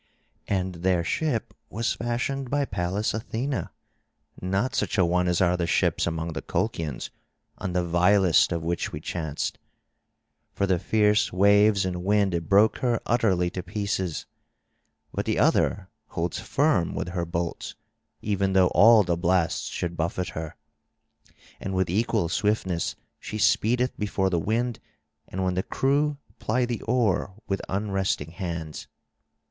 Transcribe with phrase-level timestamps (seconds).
[0.47, 3.71] And their ship was fashioned by Pallas Athena,
[4.41, 7.11] not such a one as are the ships among the Colchians,
[7.59, 9.59] on the vilest of which we chanced.
[10.53, 14.25] For the fierce waves and wind broke her utterly to pieces;
[15.13, 17.75] but the other holds firm with her bolts,
[18.23, 20.55] even though all the blasts should buffet her.
[21.59, 24.79] And with equal swiftness she speedeth before the wind
[25.27, 28.87] and when the crew ply the oar with unresting hands.